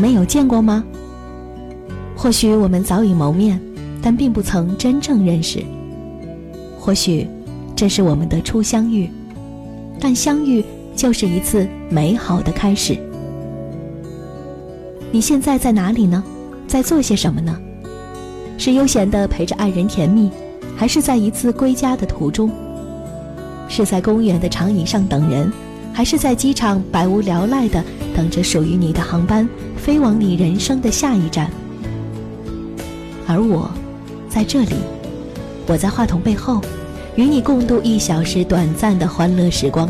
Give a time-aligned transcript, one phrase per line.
[0.00, 0.82] 们有见过吗？
[2.16, 3.60] 或许我们早已谋面，
[4.02, 5.62] 但并不曾真正认识。
[6.78, 7.28] 或许
[7.76, 9.08] 这是我们的初相遇，
[10.00, 10.64] 但相遇
[10.96, 12.98] 就是一次美好的开始。
[15.12, 16.24] 你现在在哪里呢？
[16.66, 17.58] 在做些什么呢？
[18.56, 20.30] 是悠闲的陪着爱人甜蜜，
[20.76, 22.50] 还是在一次归家的途中？
[23.68, 25.52] 是在公园的长椅上等人，
[25.92, 27.82] 还是在机场百无聊赖的
[28.14, 31.50] 等着属于你的航班飞往你人生的下一站？
[33.26, 33.70] 而我，
[34.28, 34.74] 在这里，
[35.66, 36.60] 我在话筒背后，
[37.16, 39.88] 与你共度一小时短暂的欢乐时光。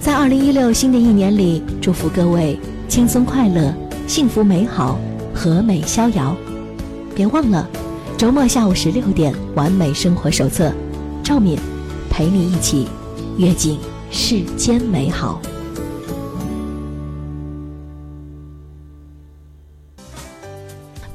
[0.00, 3.72] 在二零一六新的一年里，祝福各位轻松快乐、
[4.06, 4.98] 幸福美好、
[5.34, 6.34] 和美逍遥。
[7.14, 7.68] 别忘了，
[8.16, 10.68] 周末下午十六点《完美生活手册》。
[11.22, 11.56] 赵敏，
[12.08, 12.88] 陪你一起
[13.36, 13.78] 阅尽
[14.10, 15.40] 世间美好。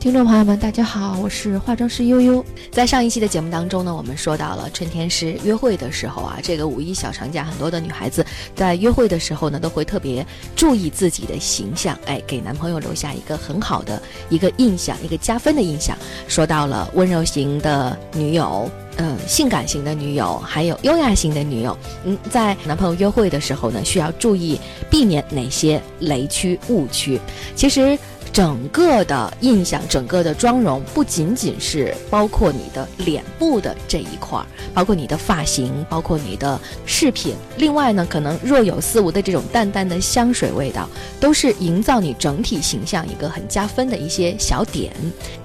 [0.05, 2.45] 听众朋友们，大家好，我是化妆师悠悠。
[2.69, 10.23] 在上一期的节目当中呢，我们说到了春天是约会的时候啊，这个五一小长假，很多的女孩子在约会的时候呢，都会特别
[10.55, 15.97] 注意自己的形象，哎，给男朋友留下一个很好的一个印象，一个加分的印象。
[16.27, 18.69] 说到了温柔型的女友。
[18.97, 24.57] 嗯，性感型的女友，还有优雅型的女友，嗯，在男朋友约会的时候呢，需要注意
[24.89, 27.19] 避免哪些雷区误区？
[27.55, 27.97] 其实。
[28.35, 37.33] 整个的印象，整个的妆容，不仅仅是包括你的脸部的这一块儿，包括你的发型，包括你的饰品。
[37.55, 44.91] 另外呢，可能若有似无的这种淡淡的香水味道，都是营造你整体形象一个很加分的一些小点。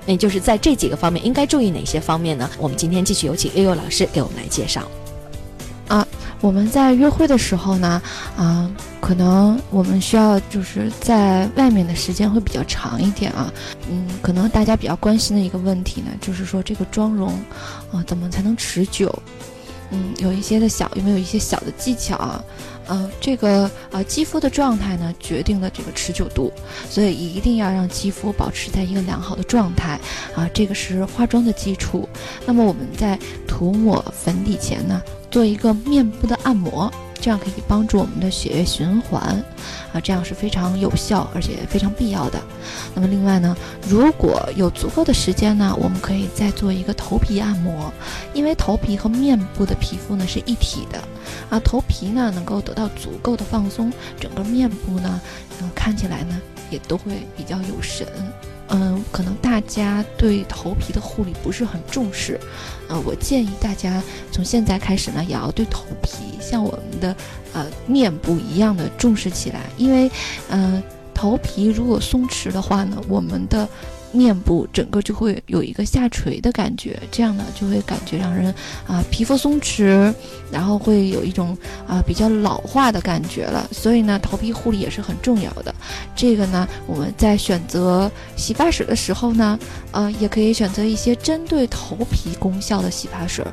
[0.05, 2.51] 那就是在这几个方面应该注意哪些方面呢？
[2.59, 4.83] 我们今天继续有请悠悠老师给我们来介绍。
[5.87, 6.05] 啊，
[6.41, 8.01] 我们在约会的时候呢，
[8.37, 8.71] 啊。
[9.01, 13.53] 可能我们需要就是在外面的时间会比较长一点啊，
[13.91, 17.33] 嗯，可能大家比较关心的一个问题呢，就是说这个妆容，
[17.91, 19.13] 啊，怎么才能持久？
[19.91, 22.45] 嗯，有一些的小有没有一些小的技巧啊？
[22.89, 26.53] 嗯，这个啊，肌肤的状态呢，决定了这个持久度，
[26.89, 29.99] 所以一定要让肌肤保持在一个良好的状态
[30.37, 32.09] 啊，这个是化妆的基础。
[32.47, 36.93] 那么我们在涂抹粉底前呢，做一个面部的按摩。
[37.23, 39.21] 这样可以帮助我们的血液循环，
[39.93, 42.41] 啊，这样是非常有效而且非常必要的。
[42.95, 43.55] 那么另外呢，
[43.87, 47.93] 如果有足够的时间呢，我们可以再做一个头皮按摩，
[48.33, 50.99] 因为头皮和面部的皮肤呢是一体的，
[51.51, 55.21] 啊，头皮呢能够得到足够的放松，整个面部呢，
[55.61, 58.07] 嗯，看起来呢也都会比较有神。
[58.71, 62.39] 嗯，可能大家对头皮的护理不是很重视，
[62.89, 67.15] 呃，我建议大家从现在开始呢，也要对头皮像我们的
[67.53, 70.11] 呃面部一样的重视起来，因为，
[70.49, 70.83] 嗯，
[71.13, 73.69] 头皮如果松弛的话呢，我们的。
[74.13, 78.55] 面部整个就会有一个下垂的感觉，这样呢就会感觉让人
[78.87, 80.13] 啊皮肤松弛，
[80.51, 81.57] 然后会有一种
[81.87, 83.69] 啊比较老化的感觉了。
[83.73, 85.75] 所以呢，头皮护理也是很重要的。
[86.17, 89.59] 这个呢，我们在选择洗发水的时候呢，
[89.93, 93.45] 呃，也可以选择一些针对头皮功效的洗发水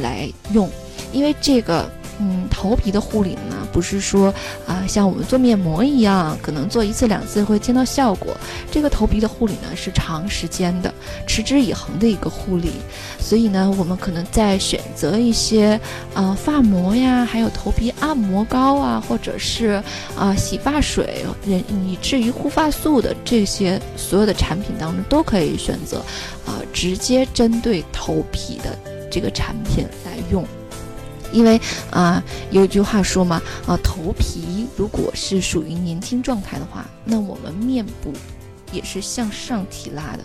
[0.00, 0.70] 来用，
[1.12, 1.90] 因为这个。
[2.18, 4.32] 嗯，头皮的护理呢，不是说
[4.66, 8.34] 啊，像我们做面膜一样，可能做一次两次会见到效果。
[8.70, 10.92] 这个头皮的护理呢，是长时间的、
[11.26, 12.72] 持之以恒的一个护理。
[13.18, 15.78] 所以呢，我们可能在选择一些
[16.14, 19.82] 呃发膜呀，还有头皮按摩膏啊，或者是
[20.16, 25.98] 啊洗发水，人以至于护发素的这些所有的产品当中，都可以选择
[26.46, 28.78] 啊直接针对头皮的
[29.10, 30.42] 这个产品来用。
[31.36, 31.60] 因为
[31.90, 38.10] 啊，有一句话说嘛，啊，头皮如果是属于年轻状态的话，那我们面部
[38.72, 40.20] 也是向上提拉的，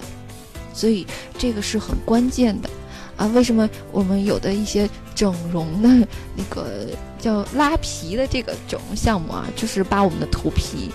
[0.73, 1.05] 所以
[1.37, 2.69] 这个是很关键的
[3.17, 3.27] 啊。
[3.35, 6.87] 为什么我们有的一些整容的那个
[7.19, 10.89] 叫拉皮的这个整容项目啊，就是把我们的头皮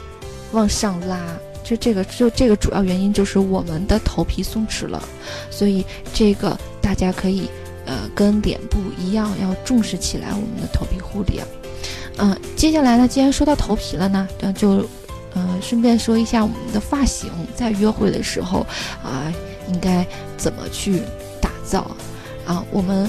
[0.53, 1.21] 往上拉，
[1.63, 5.07] 就这个就这个主要原因就是我们的头皮松弛了，
[5.51, 5.85] 所以
[6.15, 7.51] 这个大家可以。
[7.87, 11.47] 呃，跟脸部一样，要重视起来我们的头皮护理啊。
[12.19, 14.85] 嗯，接下来呢，既然说到头皮了呢，那就，
[15.35, 18.67] 呃，顺便说一下我们的发型，在约会的时候
[19.03, 19.33] 啊，
[19.69, 20.05] 应该
[20.37, 21.01] 怎么去
[21.41, 21.91] 打造
[22.47, 22.65] 啊？
[22.71, 23.09] 我们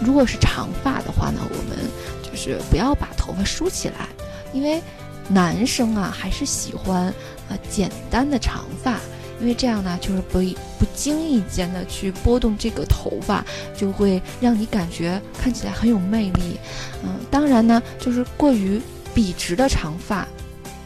[0.00, 1.78] 如果是长发的话呢，我们
[2.22, 4.08] 就是不要把头发梳起来，
[4.52, 4.80] 因为
[5.28, 7.12] 男生啊还是喜欢
[7.48, 9.00] 呃简单的长发。
[9.42, 10.38] 因为这样呢，就是不
[10.78, 13.44] 不经意间的去拨动这个头发，
[13.76, 16.56] 就会让你感觉看起来很有魅力。
[17.02, 18.80] 嗯，当然呢，就是过于
[19.12, 20.26] 笔直的长发，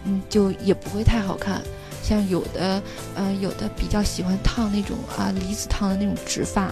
[0.07, 1.63] 嗯，就也不会太好看。
[2.03, 2.83] 像有的，
[3.15, 6.69] 呃，有的比较喜欢烫那种啊离子烫的那种直发，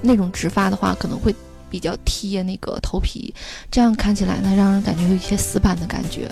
[0.00, 1.34] 那种直发的话可能会
[1.70, 3.34] 比较贴那个头皮，
[3.70, 6.30] 这样看起来呢，让人感觉有一些死板的感觉，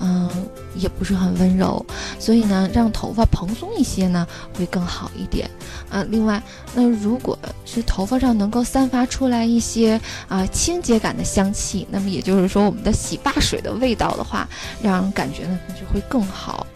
[0.00, 0.30] 嗯，
[0.74, 1.84] 也不是很温柔。
[2.18, 4.26] 所以呢，让头发蓬松一些呢，
[4.56, 5.48] 会更好一点。
[5.90, 6.42] 啊，另外，
[6.74, 14.48] 那如果是头发上能够散发出来一些啊清洁感的香气，那么也就是说，我们的洗发水的味道的话，
[14.82, 16.66] 让人感觉呢就会更好。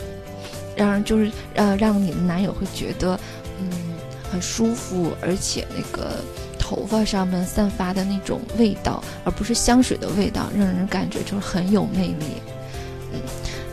[0.74, 3.20] 让人就是呃，让你的男友会觉得，
[3.60, 3.68] 嗯，
[4.30, 6.16] 很舒服，而且那个
[6.74, 12.24] 头发上面散发的那种味道，而不是香水的味道，让人感觉就是很有魅力。
[13.12, 13.20] 嗯，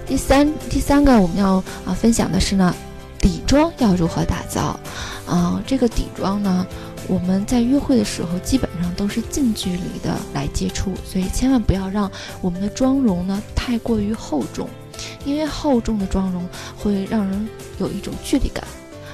[0.05, 2.75] 第三第三个我们要啊分享的是呢，
[3.17, 4.77] 底妆要如何打造？
[5.25, 6.67] 啊，这个底妆呢，
[7.07, 12.11] 我们在约会的时候基本上都是近距离的来接触，所以千万不要让
[12.41, 14.67] 我们的妆容呢太过于厚重。
[15.23, 16.45] 因为厚重的妆容
[16.77, 17.47] 会让人
[17.79, 18.61] 有一种距离感，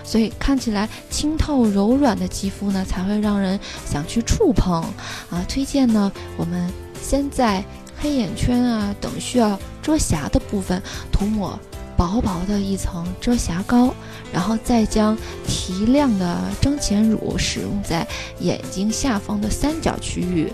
[0.05, 4.83] 所以看起来清透柔软的肌肤呢，才会让人想去触碰。
[5.29, 6.71] 啊，推荐呢，我们
[7.01, 7.63] 先在
[7.97, 10.81] 黑眼圈啊等需要遮瑕的部分
[11.11, 11.59] 涂抹
[11.97, 13.93] 薄薄的一层遮瑕膏，
[14.31, 15.17] 然后再将
[15.47, 18.05] 提亮的妆前乳使用在
[18.39, 20.51] 眼睛下方的三角区域。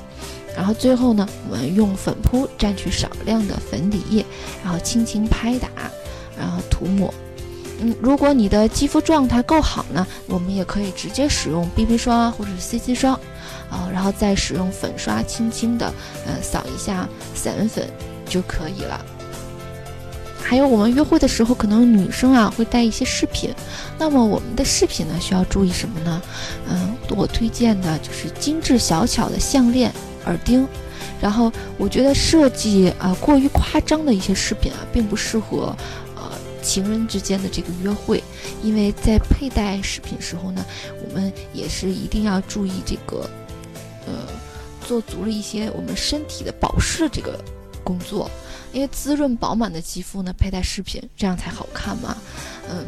[0.55, 4.25] 然后最后呢，我们用粉扑蘸取少量的粉底液，
[4.63, 5.67] 然后轻轻拍打，
[6.37, 7.13] 然后涂抹。
[7.81, 13.13] 嗯，如果你的肌肤状态够好呢，我们也可以直接使用 BB 霜啊，或者是 CC 霜，
[13.69, 15.93] 啊，然后再使用粉刷轻轻的，
[16.25, 17.89] 呃，扫一下散粉
[18.25, 19.03] 就可以了。
[20.43, 23.53] 还有我们约会的时候，可能女生啊会带一些饰品，
[23.97, 26.21] 那么我们的饰品呢需要注意什么呢？
[26.69, 29.91] 嗯，我推荐的就是精致小巧的项链。
[30.25, 30.67] 耳钉，
[31.19, 35.75] 然后我觉得设计啊过于夸张的一些饰品啊，并不适合
[36.71, 38.23] 情人之间的这个约会，
[38.63, 40.65] 因为在佩戴饰品时候呢，
[41.05, 43.29] 我们也是一定要注意这个
[44.07, 44.13] 呃
[44.87, 47.37] 做足了一些我们身体的保湿这个
[47.83, 48.31] 工作，
[48.71, 52.15] 因为滋润饱满的肌肤呢，佩戴饰品这样才好看嘛，
[52.69, 52.85] 嗯。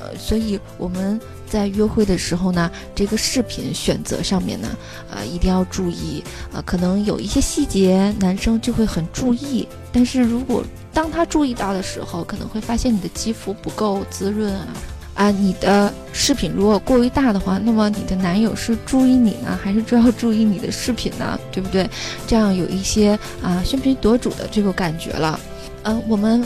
[0.00, 4.68] 呃，所以我们在约会的时候呢，这个饰品选择上面呢，
[5.10, 6.22] 呃，一定要注意
[6.52, 14.66] 啊，可能有一些细节男生就会很注意，但是如果当他注意到的时候，可能会发现你的肌肤不够滋润啊，
[15.14, 21.38] 啊，你的饰品如果过于大的话，那么你的男友是注意你呢，还是主要注意你的饰品呢？
[21.52, 21.88] 对不对？
[22.26, 25.38] 这样有一些啊喧宾夺主的这个感觉了。
[25.84, 26.44] 嗯，我们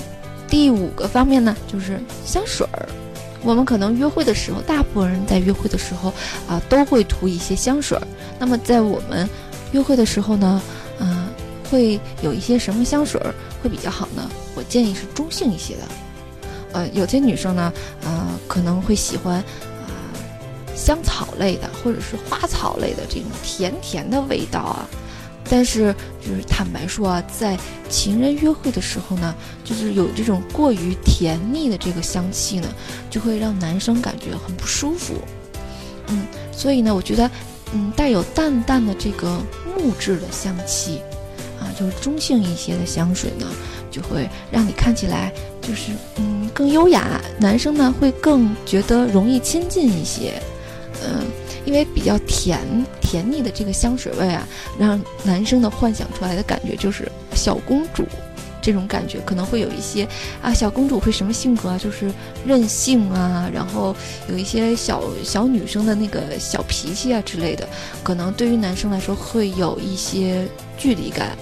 [0.48, 2.88] 第五个方面呢，就是香水儿。
[3.42, 6.12] 我们可能约会的时候，大部分人在约会的时候
[6.46, 8.06] 啊，都会涂一些香水儿。
[8.38, 9.28] 那么在我们
[9.72, 10.62] 约会的时候呢，
[10.98, 11.28] 嗯，
[11.70, 14.30] 会有一些什么香水儿会比较好呢？
[14.54, 15.82] 我建议是中性一些的。
[16.72, 17.72] 呃，有些女生呢，
[18.04, 19.88] 呃，可能会喜欢啊
[20.76, 24.88] 香草类的，或者是花草类的这种甜甜的味道啊。
[25.52, 25.92] 但是，
[26.24, 27.58] 就是坦白说啊，在
[27.88, 32.68] 情人约会的时候呢，就是有这种过于甜腻的这个香气呢，
[33.10, 35.14] 就会让男生感觉很不舒服。
[36.06, 37.28] 嗯，所以呢，我觉得，
[37.72, 39.42] 嗯，带有淡淡的这个
[39.76, 41.00] 木质的香气，
[41.58, 43.46] 啊，就是中性一些的香水呢，
[43.90, 50.40] 就会让你看起来就是嗯更优雅，男生呢会更觉得容易亲近一些，
[51.04, 51.26] 嗯。
[51.64, 52.60] 因为比较甜
[53.00, 54.46] 甜腻的这个香水味啊，
[54.78, 58.04] 让男生的幻想出来的感觉就是小公主
[58.62, 60.06] 这种感觉，可能会有一些
[60.42, 61.78] 啊，小公主会什么性格啊？
[61.78, 62.12] 就是
[62.46, 63.96] 任性啊，然后
[64.28, 67.66] 有一些小小女生的那个小脾气啊之类的，
[68.02, 71.36] 可能对于男生来说会有一些距离感。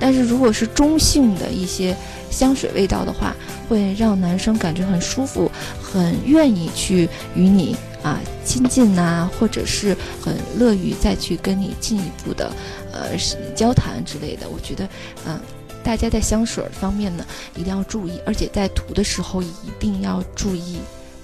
[0.00, 1.94] 但是如果是中性的一些
[2.28, 3.36] 香水味道的话，
[3.68, 5.50] 会让男生感觉很舒服，
[5.80, 7.76] 很愿意去与你。
[8.02, 12.52] 啊，亲近呐，或者是很乐于再去跟你进一步的，
[12.92, 13.16] 呃，
[13.54, 14.48] 交谈之类的。
[14.48, 14.88] 我觉得，
[15.24, 15.38] 嗯，
[15.84, 20.78] 大家在香水方面呢，一定要注意，而且在涂的时候一定要注意，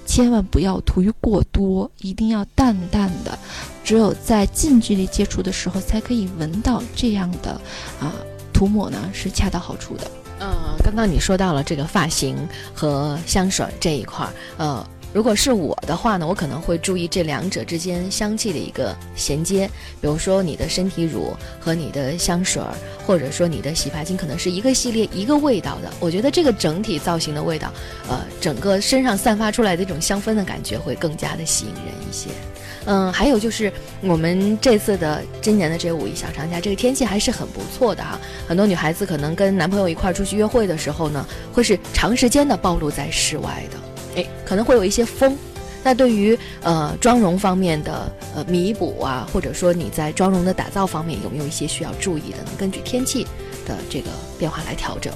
[0.05, 3.37] 千万不要涂于过多，一定要淡淡的，
[3.83, 7.51] 只有在近距离接触的时候才可以闻到这样的
[7.99, 8.13] 啊
[8.53, 10.09] 涂抹呢，是恰到好处的。
[10.39, 10.47] 嗯，
[10.81, 12.37] 刚刚你说到了这个发型
[12.73, 14.87] 和香水这一块儿，呃。
[15.11, 19.67] 如果是我的话呢，我可能会注意这两者之间香气的一个衔接，
[19.99, 22.73] 比如说你的身体乳和你的香水儿，
[23.07, 25.91] 或者说你的洗发精，可能是一个系列一个味道的。
[25.99, 27.73] 我觉得这个整体造型的味道，
[28.07, 32.29] 呃，整个身上散发出来的这种香氛的感觉会更加的吸引人一些。
[32.85, 38.19] 嗯，还有就是我们这次的今年的这五一小长假，这个天气还是很不错的哈。
[38.47, 43.77] 很多女孩子可能跟男朋友一块儿出去约会的时候呢，会是长时间的暴露在室外的，
[44.45, 45.37] 可能会有一些风。
[45.83, 52.51] 那对于呃妆容方面的呃弥补啊，或者说你在妆容的打造方面有没有一些需要注意的呢？
[52.57, 53.23] 根据天气
[53.65, 55.13] 的这个变化来调整。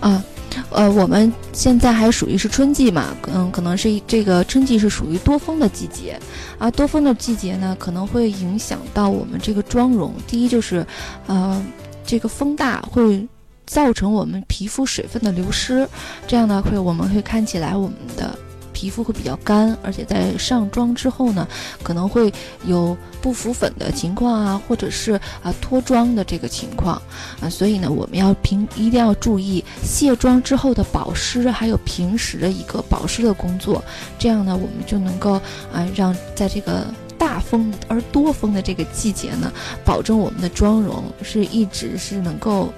[0.00, 0.24] 啊。
[0.70, 6.18] 呃，我们现在还属于是春季嘛，嗯，可能是这个春季是属于多风的季节，
[6.58, 10.12] 啊，多风的季节呢，可能会影响到我们这个妆容。
[10.26, 10.84] 第一就是，
[11.28, 11.64] 呃，
[12.04, 13.24] 这个风大会
[13.68, 15.88] 造成我们皮肤水分的流失，
[16.26, 18.36] 这样呢会我们会看起来我们的。
[18.70, 21.48] 皮肤会比较干，而且在上妆之后呢，
[21.82, 22.32] 可能会
[22.64, 27.02] 有不浮粉的情况啊，或者是啊脱妆的这个情况
[27.40, 33.82] 啊，所以呢，我们要平一定要注意卸妆之后的保湿，还有平时的一个保湿的工作，
[34.16, 35.32] 这样呢，我们就能够
[35.72, 36.86] 啊让在这个
[37.18, 39.52] 大风而多风的这个季节呢，
[39.84, 42.72] 保证我们的妆容是一直是能够。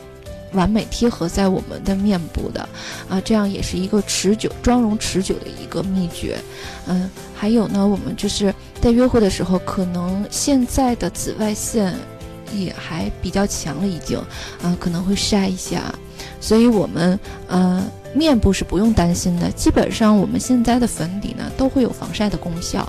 [0.52, 2.68] 完美贴合在我们的面部的，
[3.08, 6.38] 啊，这样也是一个持久妆容持久的一个秘诀。
[6.86, 11.94] 嗯，还有呢，我们就是在约会的时候，可能现在的紫外线
[12.52, 14.18] 也还比较强了，已经，
[14.62, 15.94] 啊，可能会晒一下，
[16.40, 17.84] 所以我们，呃。
[18.12, 22.80] 面部是不用担心的，基本上我们现在的粉底呢都会有防晒的功效，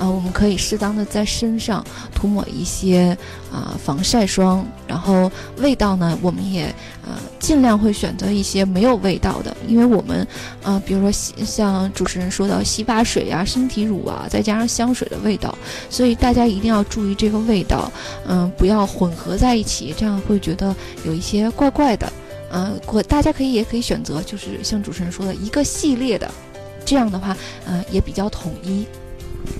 [0.00, 3.16] 啊，我们可以适当的在身上涂抹一些
[3.52, 6.64] 啊防晒霜，然后味道呢我们也
[7.06, 10.26] 呃尽量会选择一些没有味道的，因为我们
[10.60, 15.56] 啊比如说像主持人说到洗发水啊、身体乳啊，再加上香水的味道，
[15.88, 17.88] 所以大家一定要注意这个味道，
[18.26, 20.74] 嗯，不要混合在一起，这样会觉得
[21.06, 22.12] 有一些怪怪的。
[22.50, 26.30] 嗯，我大家可以也可以选择，就是像主持人说的一个系列的，
[26.84, 27.36] 这样的话，
[27.66, 28.86] 嗯，也比较统一。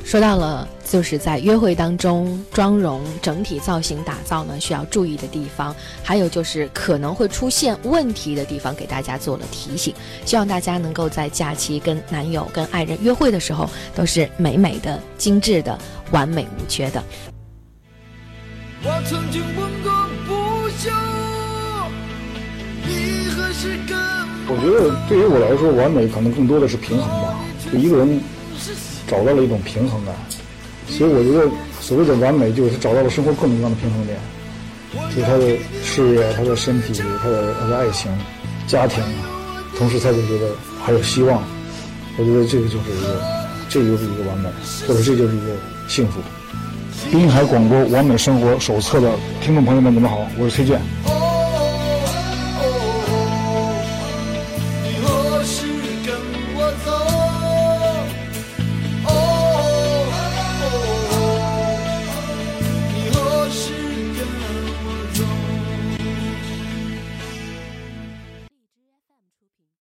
[0.03, 9.95] 说到了，就是在约会当中，妆容整体造型打造呢，需要注意的地方，还有就是可能会出现问题的地方，给大家做了提醒。
[10.25, 15.79] 希望大家能够在假期跟男友、跟爱人约会的时候，都是美美的、精致的、
[16.12, 17.05] 完美无缺的。
[18.83, 19.43] 我曾经
[24.47, 27.35] 我觉得对于我来说，完美可能更多的是平衡吧。
[27.73, 28.21] 就一个人
[29.06, 30.14] 找到了一种平衡感，
[30.87, 34.18] 所以我觉得所谓的完美，就是他找到了生活各种各样的平衡点，
[35.11, 36.92] 就是他的事业、他的身体、
[37.23, 38.12] 他的他的爱情、
[38.66, 39.02] 家庭，
[39.78, 40.50] 同时他就觉得
[40.85, 41.42] 还有希望。
[42.16, 43.21] 我觉得这个就是一个，
[43.68, 44.49] 这就是一个完美，
[44.87, 45.56] 或者这就是一个
[45.88, 46.21] 幸福。
[47.11, 50.80] 滨海广播完美生活手册的听众朋友们，你们好，我是崔健。